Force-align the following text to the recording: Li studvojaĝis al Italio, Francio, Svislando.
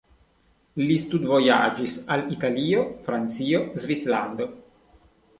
Li 0.83 0.95
studvojaĝis 1.01 1.97
al 2.15 2.23
Italio, 2.35 2.85
Francio, 3.09 3.61
Svislando. 3.83 4.49